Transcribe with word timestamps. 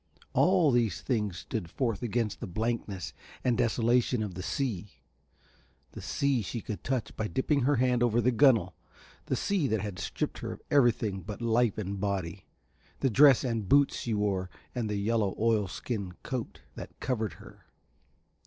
All 0.33 0.71
these 0.71 0.99
things 1.01 1.37
stood 1.37 1.69
forth 1.69 2.01
against 2.01 2.39
the 2.39 2.47
blankness 2.47 3.13
and 3.43 3.55
desolation 3.55 4.23
of 4.23 4.33
the 4.33 4.41
sea, 4.41 4.93
the 5.91 6.01
sea 6.01 6.41
she 6.41 6.59
could 6.59 6.83
touch 6.83 7.15
by 7.15 7.27
dipping 7.27 7.65
her 7.65 7.75
hand 7.75 8.01
over 8.01 8.19
the 8.19 8.31
gunnel, 8.31 8.73
the 9.27 9.35
sea 9.35 9.67
that 9.67 9.81
had 9.81 9.99
stripped 9.99 10.39
her 10.39 10.53
of 10.53 10.61
everything 10.71 11.21
but 11.21 11.39
life 11.39 11.77
and 11.77 11.99
body, 11.99 12.47
the 13.01 13.11
dress 13.11 13.43
and 13.43 13.69
boots 13.69 13.95
she 13.99 14.15
wore 14.15 14.49
and 14.73 14.89
the 14.89 14.95
yellow 14.95 15.35
oilskin 15.37 16.13
coat 16.23 16.61
that 16.73 16.99
covered 16.99 17.33
her. 17.33 17.67